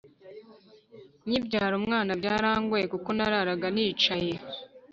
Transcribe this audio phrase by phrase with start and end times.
[1.27, 4.33] Nyibyara umwana byarangoye kuko nararaga nicaye